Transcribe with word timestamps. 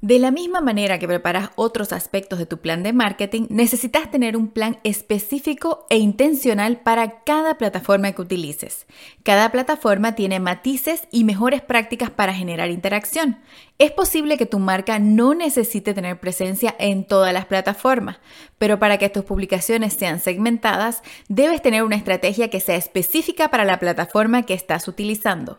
De 0.00 0.20
la 0.20 0.30
misma 0.30 0.60
manera 0.60 1.00
que 1.00 1.08
preparas 1.08 1.50
otros 1.56 1.92
aspectos 1.92 2.38
de 2.38 2.46
tu 2.46 2.58
plan 2.58 2.84
de 2.84 2.92
marketing, 2.92 3.46
necesitas 3.50 4.08
tener 4.12 4.36
un 4.36 4.46
plan 4.46 4.78
específico 4.84 5.86
e 5.90 5.98
intencional 5.98 6.78
para 6.78 7.24
cada 7.24 7.58
plataforma 7.58 8.12
que 8.12 8.22
utilices. 8.22 8.86
Cada 9.24 9.50
plataforma 9.50 10.14
tiene 10.14 10.38
matices 10.38 11.08
y 11.10 11.24
mejores 11.24 11.62
prácticas 11.62 12.10
para 12.10 12.32
generar 12.32 12.70
interacción. 12.70 13.40
Es 13.78 13.90
posible 13.90 14.38
que 14.38 14.46
tu 14.46 14.60
marca 14.60 15.00
no 15.00 15.34
necesite 15.34 15.94
tener 15.94 16.20
presencia 16.20 16.76
en 16.78 17.04
todas 17.04 17.32
las 17.32 17.46
plataformas, 17.46 18.20
pero 18.56 18.78
para 18.78 18.98
que 18.98 19.08
tus 19.08 19.24
publicaciones 19.24 19.94
sean 19.94 20.20
segmentadas, 20.20 21.02
debes 21.28 21.60
tener 21.60 21.82
una 21.82 21.96
estrategia 21.96 22.50
que 22.50 22.60
sea 22.60 22.76
específica 22.76 23.50
para 23.50 23.64
la 23.64 23.80
plataforma 23.80 24.44
que 24.44 24.54
estás 24.54 24.86
utilizando. 24.86 25.58